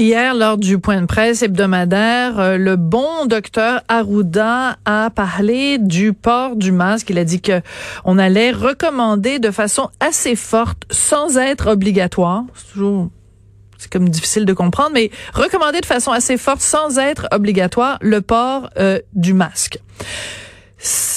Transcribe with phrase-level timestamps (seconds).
[0.00, 6.12] Hier, lors du point de presse hebdomadaire, euh, le bon docteur Arruda a parlé du
[6.12, 7.10] port du masque.
[7.10, 7.60] Il a dit que
[8.04, 12.44] on allait recommander de façon assez forte, sans être obligatoire.
[12.54, 13.10] C'est toujours
[13.76, 18.20] c'est comme difficile de comprendre, mais recommander de façon assez forte, sans être obligatoire, le
[18.20, 19.80] port euh, du masque.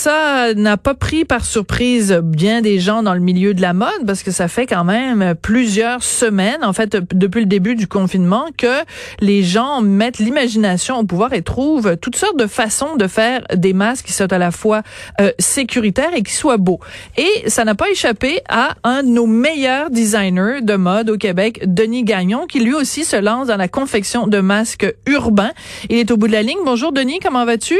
[0.04, 4.04] Ça n'a pas pris par surprise bien des gens dans le milieu de la mode
[4.08, 8.48] parce que ça fait quand même plusieurs semaines, en fait, depuis le début du confinement,
[8.58, 8.82] que
[9.20, 13.74] les gens mettent l'imagination au pouvoir et trouvent toutes sortes de façons de faire des
[13.74, 14.82] masques qui soient à la fois
[15.20, 16.79] euh, sécuritaires et qui soient beaux.
[17.16, 21.62] Et ça n'a pas échappé à un de nos meilleurs designers de mode au Québec,
[21.68, 25.52] Denis Gagnon, qui lui aussi se lance dans la confection de masques urbains.
[25.91, 26.57] Il est au bout de la ligne.
[26.66, 27.77] Bonjour Denis, comment vas-tu?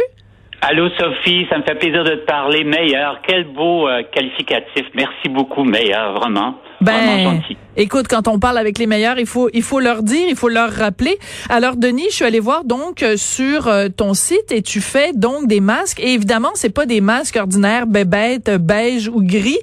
[0.64, 2.64] Allô Sophie, ça me fait plaisir de te parler.
[2.64, 4.86] Meilleur, quel beau euh, qualificatif.
[4.94, 6.54] Merci beaucoup, meilleur, vraiment.
[6.82, 7.58] Ben, vraiment gentil.
[7.76, 10.50] écoute, quand on parle avec les meilleurs, il faut il faut leur dire, il faut
[10.50, 11.18] leur rappeler.
[11.50, 15.14] Alors Denis, je suis allée voir donc euh, sur euh, ton site et tu fais
[15.14, 16.00] donc des masques.
[16.00, 19.60] Et évidemment, c'est pas des masques ordinaires, bébêtes, beige ou gris.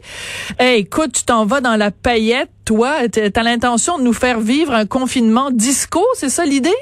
[0.60, 3.08] Eh, écoute, tu t'en vas dans la paillette, toi.
[3.08, 6.74] T'as l'intention de nous faire vivre un confinement disco, c'est ça l'idée?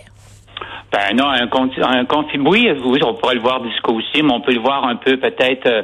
[0.93, 2.07] Ben non, un, un
[2.47, 5.17] oui, oui, on pourrait le voir disco aussi, mais on peut le voir un peu
[5.17, 5.83] peut-être euh,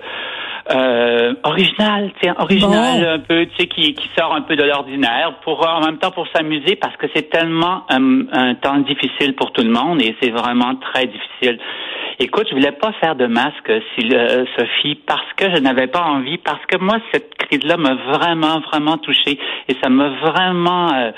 [0.71, 5.35] euh original, tiens, original un peu, tu sais, qui, qui sort un peu de l'ordinaire,
[5.43, 9.63] pour en même temps pour s'amuser, parce que c'est tellement un, temps difficile pour tout
[9.63, 11.59] le monde et c'est vraiment très difficile.
[12.21, 13.73] Écoute, je voulais pas faire de masque,
[14.57, 18.99] Sophie, parce que je n'avais pas envie, parce que moi cette crise-là m'a vraiment, vraiment
[18.99, 21.13] touchée et ça m'a vraiment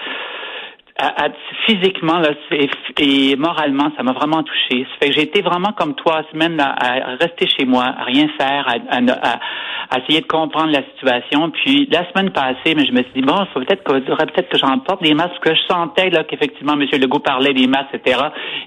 [1.66, 2.31] physiquement là,
[2.99, 4.87] et, moralement, ça m'a vraiment touché.
[4.91, 8.28] Ça fait que j'ai été vraiment comme trois semaines à rester chez moi, à rien
[8.38, 11.50] faire, à, essayer de comprendre la situation.
[11.50, 14.49] Puis la semaine passée, mais je me suis dit bon, il faut peut-être que peut-être
[14.49, 16.87] que j'en porte des masques, que je sentais là qu'effectivement M.
[16.93, 18.21] Legault parlait des masques, etc.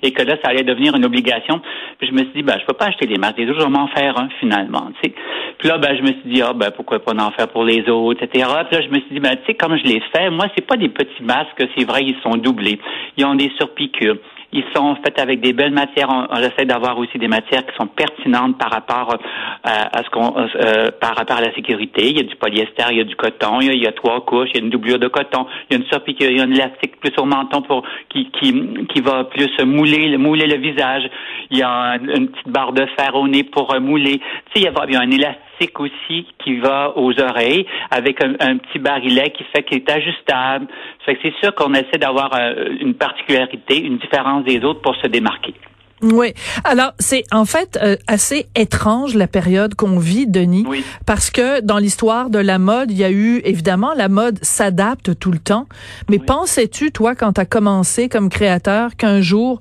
[0.03, 1.61] Et que là, ça allait devenir une obligation.
[1.97, 3.87] Puis je me suis dit ben je peux pas acheter des masques, je vais m'en
[3.87, 4.91] faire un finalement.
[5.01, 5.15] Tu sais.
[5.57, 7.87] Puis là, ben je me suis dit ah ben pourquoi pas en faire pour les
[7.89, 8.47] autres, etc.
[8.69, 10.65] Puis là, je me suis dit ben tu sais comme je l'ai fait, moi c'est
[10.65, 12.79] pas des petits masques, c'est vrai sont doublés.
[13.17, 14.17] Ils ont des surpiqûres.
[14.53, 16.07] Ils sont faits avec des belles matières.
[16.09, 20.35] On, essaie d'avoir aussi des matières qui sont pertinentes par rapport euh, à, ce qu'on,
[20.37, 22.09] euh, par rapport à la sécurité.
[22.09, 24.49] Il y a du polyester, il y a du coton, il y a, trois couches,
[24.53, 26.43] il y a une doublure de coton, il y a une surpiqûre, il y a
[26.43, 28.53] un élastique plus au menton pour qui qui
[28.93, 31.09] qui va plus mouler mouler le visage.
[31.51, 34.19] Il y a une petite barre de fer au nez pour euh, mouler.
[34.53, 35.46] Tu sais, il y a, il y a un élastique
[35.79, 40.67] aussi qui va aux oreilles avec un, petit barillet qui fait qu'il est ajustable.
[41.05, 44.95] Fait que c'est sûr qu'on essaie d'avoir euh, une particularité, une différence des autres pour
[44.95, 45.53] se démarquer.
[46.01, 46.33] Oui.
[46.63, 50.83] Alors, c'est en fait euh, assez étrange la période qu'on vit, Denis, oui.
[51.05, 55.17] parce que dans l'histoire de la mode, il y a eu, évidemment, la mode s'adapte
[55.17, 55.65] tout le temps.
[56.09, 59.59] Mais pensais-tu, toi, quand tu as commencé comme créateur, qu'un jour,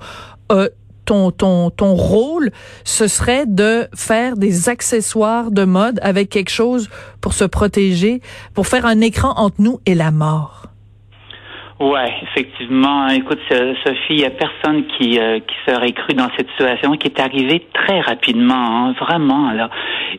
[0.52, 0.68] euh,
[1.06, 2.50] ton, ton, ton rôle,
[2.84, 6.90] ce serait de faire des accessoires de mode avec quelque chose
[7.22, 8.20] pour se protéger,
[8.54, 10.66] pour faire un écran entre nous et la mort.
[11.78, 13.08] Ouais, effectivement.
[13.08, 17.08] Écoute, Sophie, il n'y a personne qui, euh, qui serait cru dans cette situation qui
[17.08, 19.68] est arrivée très rapidement, hein, vraiment là.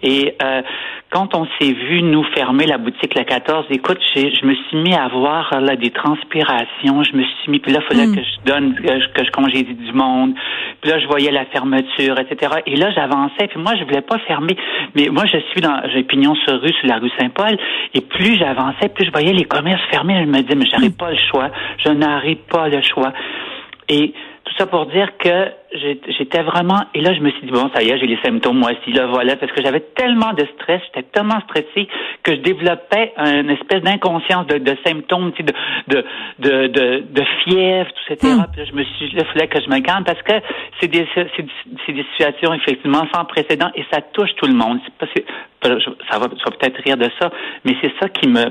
[0.03, 0.61] Et euh,
[1.09, 4.93] quand on s'est vu nous fermer la boutique la 14, écoute, je me suis mis
[4.93, 7.01] à voir là des transpirations.
[7.03, 8.15] Je me suis mis, puis là, il fallait hmm.
[8.15, 10.33] que je donne, que je, que je congédie du monde.
[10.81, 12.55] Puis là, je voyais la fermeture, etc.
[12.65, 13.47] Et là, j'avançais.
[13.47, 14.57] Puis moi, je voulais pas fermer.
[14.95, 17.57] Mais moi, je suis dans, j'ai pignon sur rue sur la rue Saint-Paul.
[17.93, 20.21] Et plus j'avançais, plus je voyais les commerces fermés.
[20.21, 21.49] Je me disais, mais j'arrive pas le choix.
[21.85, 23.13] Je n'arrive pas le choix.
[23.89, 24.13] Et
[24.57, 27.89] ça pour dire que j'étais vraiment et là je me suis dit bon ça y
[27.89, 31.07] est j'ai les symptômes moi aussi là voilà parce que j'avais tellement de stress j'étais
[31.11, 31.87] tellement stressé
[32.23, 35.53] que je développais une espèce d'inconscience de, de, symptômes de
[35.87, 36.05] de,
[36.39, 38.45] de de de fièvre tout etc hmm.
[38.51, 40.33] puis là, je me suis il fallait que je me calme parce que
[40.79, 44.97] c'est des c'est des situations effectivement sans précédent et ça touche tout le monde c'est
[44.97, 45.07] pas
[45.63, 47.29] ça va, ça va peut-être rire de ça
[47.65, 48.45] mais c'est ça qui me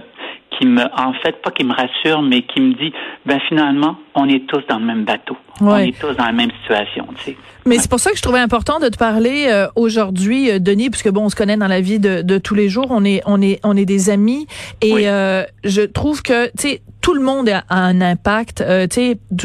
[0.58, 2.92] qui me, en fait, pas qui me rassure, mais qui me dit,
[3.24, 5.36] ben finalement, on est tous dans le même bateau.
[5.60, 7.36] On est tous dans la même situation, tu sais.
[7.64, 10.88] Mais c'est pour ça que je trouvais important de te parler euh, aujourd'hui, euh, Denis,
[10.88, 13.22] puisque bon, on se connaît dans la vie de, de, tous les jours, on est,
[13.26, 14.46] on est, on est des amis,
[14.82, 18.62] et euh, je trouve que, tu sais, tout le monde a un impact.
[18.62, 18.88] Euh,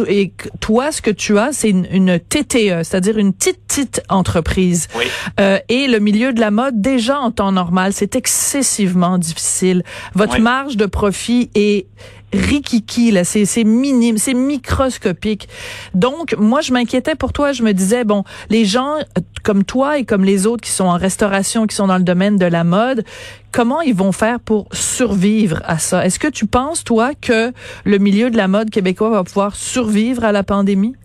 [0.07, 4.87] et toi, ce que tu as, c'est une, une TTE, c'est-à-dire une petite petite entreprise.
[4.97, 5.05] Oui.
[5.39, 9.83] Euh, et le milieu de la mode, déjà en temps normal, c'est excessivement difficile.
[10.15, 11.85] Votre marge de profit est
[12.33, 15.47] rikiki là, c'est c'est minime, c'est microscopique.
[15.93, 19.97] Donc moi je m'inquiétais pour toi, je me disais bon, les gens euh, comme toi
[19.97, 22.63] et comme les autres qui sont en restauration, qui sont dans le domaine de la
[22.63, 23.03] mode,
[23.51, 26.05] comment ils vont faire pour survivre à ça?
[26.05, 27.51] Est-ce que tu penses toi que
[27.85, 30.95] le milieu de la mode québécois va pouvoir survivre à la pandémie?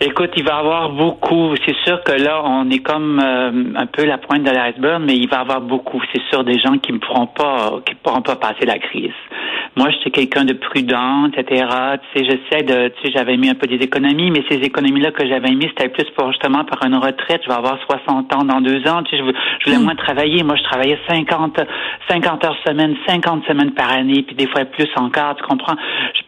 [0.00, 1.54] Écoute, il va y avoir beaucoup.
[1.64, 5.16] C'est sûr que là, on est comme euh, un peu la pointe de l'iceberg, mais
[5.16, 6.02] il va y avoir beaucoup.
[6.12, 9.14] C'est sûr des gens qui ne pourront pas, qui pourront pas passer la crise.
[9.76, 11.66] Moi, j'étais quelqu'un de prudent, etc.
[12.12, 15.10] Tu sais, j'essaie de, tu sais, j'avais mis un peu des économies, mais ces économies-là
[15.10, 17.42] que j'avais mis, c'était plus pour justement par une retraite.
[17.42, 19.02] Je vais avoir 60 ans dans deux ans.
[19.02, 19.82] Tu sais, je, voulais hmm.
[19.82, 20.44] moins travailler.
[20.44, 21.60] Moi, je travaillais 50,
[22.08, 25.34] 50 heures semaine, 50 semaines par année, puis des fois plus encore.
[25.36, 25.76] Tu comprends?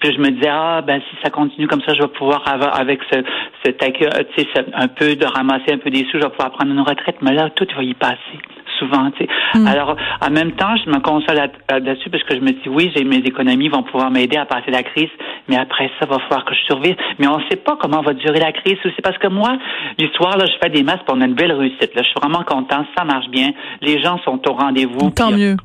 [0.01, 2.79] Puis je me disais, ah, ben si ça continue comme ça, je vais pouvoir avoir
[2.79, 3.23] avec ce,
[3.65, 6.73] ce tu sais, un peu de ramasser un peu des sous, je vais pouvoir prendre
[6.73, 7.17] une retraite.
[7.23, 8.39] Mais là, tout va y passer
[8.78, 9.11] souvent.
[9.12, 9.28] Tu sais.
[9.55, 9.67] Hmm.
[9.67, 13.05] Alors, en même temps, je me console là-dessus parce que je me dis, oui, j'ai
[13.05, 15.11] mes économies vont pouvoir m'aider à passer la crise,
[15.49, 16.96] mais après ça, va falloir que je survive.
[17.19, 18.76] Mais on ne sait pas comment va durer la crise.
[18.82, 19.56] C'est parce que moi,
[19.99, 21.94] l'histoire, là, je fais des masques pour une belle réussite.
[21.94, 23.50] Là, je suis vraiment content, ça marche bien.
[23.81, 25.11] Les gens sont au rendez-vous.
[25.11, 25.56] Tant mieux.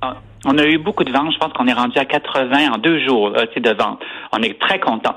[0.46, 1.34] On a eu beaucoup de ventes.
[1.34, 4.00] Je pense qu'on est rendu à 80 en deux jours euh, de vente.
[4.32, 5.16] On est très content.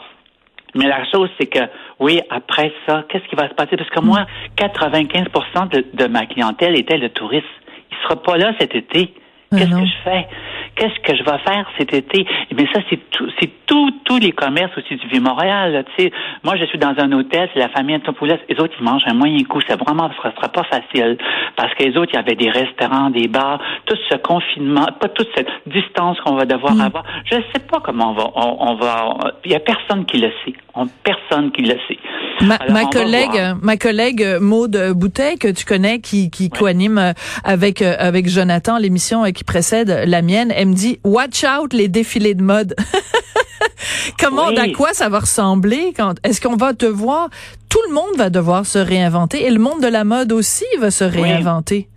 [0.75, 1.61] Mais la chose, c'est que,
[2.01, 3.77] oui, après ça, qu'est-ce qui va se passer?
[3.77, 4.27] Parce que moi,
[4.57, 5.25] 95
[5.71, 7.47] de, de ma clientèle était le touriste
[8.05, 9.15] sera pas là cet été.
[9.51, 10.27] Ah Qu'est-ce que je fais?
[10.77, 12.27] Qu'est-ce que je vais faire cet été?
[12.51, 16.13] Eh bien, ça, c'est tout, c'est tout, tous les commerces aussi du Vieux-Montréal, tu sais.
[16.43, 18.37] Moi, je suis dans un hôtel, c'est la famille Antopoulos.
[18.49, 19.61] Les autres, ils mangent un moyen coup.
[19.67, 21.17] C'est vraiment, ce sera pas facile.
[21.57, 25.09] Parce que les autres, il y avait des restaurants, des bars, tout ce confinement, pas
[25.09, 26.81] toute cette distance qu'on va devoir mm.
[26.81, 27.05] avoir.
[27.31, 30.31] Je ne sais pas comment on va, on, va, il y a personne qui le
[30.45, 30.55] sait.
[30.75, 31.99] On, personne qui le sait.
[32.41, 37.13] Ma, ma collègue, ma collègue Maude Boutet, que tu connais, qui, qui co-anime euh,
[37.45, 41.89] avec, euh, avec Jonathan l'émission qui précède la mienne, elle me dit, watch out les
[41.89, 42.75] défilés de mode.
[44.19, 47.29] Comment, à quoi ça va ressembler quand, est-ce qu'on va te voir,
[47.69, 50.91] tout le monde va devoir se réinventer et le monde de la mode aussi va
[50.91, 51.89] se réinventer.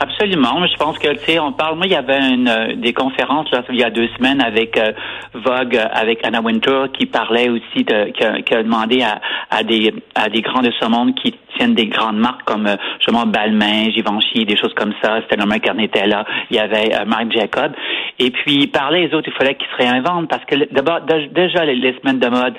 [0.00, 0.64] Absolument.
[0.64, 3.50] Je pense que, tu sais, on parle, moi, il y avait une, euh, des conférences,
[3.50, 4.92] là, il y a deux semaines avec euh,
[5.34, 9.20] Vogue, euh, avec Anna Winter, qui parlait aussi de, qui a, qui a demandé à,
[9.50, 12.68] à, des, à des grands de ce monde qui tiennent des grandes marques comme,
[12.98, 17.32] justement, Balmain, Givenchy, des choses comme ça, c'était Stella était là, il y avait Marc
[17.32, 17.72] Jacob.
[18.18, 21.94] Et puis, parlait, les autres, il fallait qu'ils se réinventent parce que, d'abord, déjà, les,
[21.98, 22.54] semaines de mode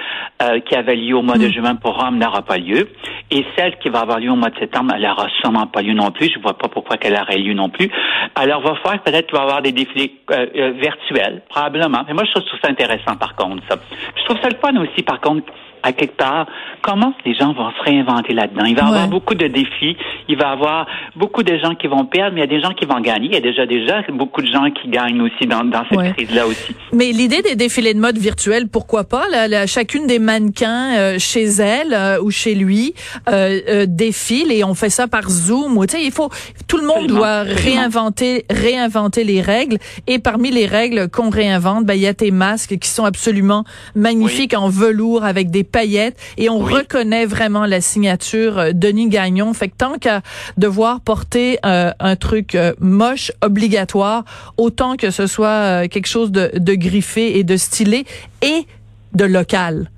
[0.65, 1.51] qui avaient lieu au mois de mm.
[1.51, 2.87] juin pour Rome n'aura pas lieu.
[3.31, 5.93] Et celle qui va avoir lieu au mois de septembre, elle n'aura sûrement pas lieu
[5.93, 6.31] non plus.
[6.33, 7.89] Je vois pas pourquoi qu'elle lieu non plus.
[8.35, 12.03] Alors, va faire peut-être qu'il va y avoir des défilés euh, euh, virtuels, probablement.
[12.07, 13.77] Mais moi, je trouve ça intéressant, par contre, ça.
[14.15, 15.51] Je trouve ça le fun aussi, par contre,
[15.83, 16.47] à quelque part,
[16.81, 18.65] comment les gens vont se réinventer là-dedans?
[18.65, 19.97] Il va y avoir beaucoup de défis,
[20.27, 22.61] il va y avoir beaucoup de gens qui vont perdre, mais il y a des
[22.61, 23.27] gens qui vont gagner.
[23.27, 26.47] Il y a déjà déjà beaucoup de gens qui gagnent aussi dans, dans cette crise-là
[26.47, 26.75] aussi.
[26.93, 29.23] Mais l'idée des défilés de mode virtuels, pourquoi pas?
[29.29, 32.93] Là, chacune des mannequins euh, chez elle euh, ou chez lui
[33.27, 35.77] euh, euh, défile et on fait ça par Zoom.
[35.77, 36.29] Ou, il faut
[36.67, 39.77] tout le monde doit réinventer réinventer les règles
[40.07, 43.63] et parmi les règles qu'on réinvente, ben, il y a tes masques qui sont absolument
[43.95, 49.53] magnifiques en velours avec des paillettes et on reconnaît vraiment la signature euh, Denis Gagnon.
[49.53, 50.21] Fait que tant qu'à
[50.57, 54.25] devoir porter euh, un truc euh, moche obligatoire,
[54.57, 58.05] autant que ce soit quelque chose de, de griffé et de stylé
[58.41, 58.65] et
[59.13, 59.89] de local.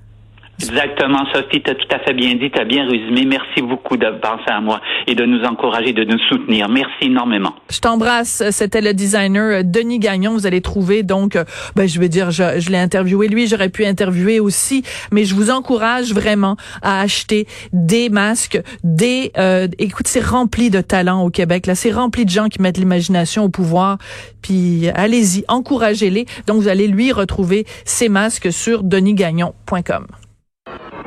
[0.60, 3.24] Exactement, Sophie, tu as tout à fait bien dit, tu as bien résumé.
[3.24, 6.68] Merci beaucoup de penser à moi et de nous encourager, de nous soutenir.
[6.68, 7.54] Merci énormément.
[7.70, 8.42] Je t'embrasse.
[8.50, 10.32] C'était le designer Denis Gagnon.
[10.32, 11.36] Vous allez trouver donc,
[11.74, 15.34] ben, je vais dire, je, je l'ai interviewé lui, j'aurais pu interviewer aussi, mais je
[15.34, 21.30] vous encourage vraiment à acheter des masques, des, euh, écoute, c'est rempli de talents au
[21.30, 21.66] Québec.
[21.66, 23.98] Là, c'est rempli de gens qui mettent l'imagination au pouvoir.
[24.42, 26.26] Puis allez-y, encouragez-les.
[26.46, 30.06] Donc vous allez lui retrouver ses masques sur denisgagnon.com.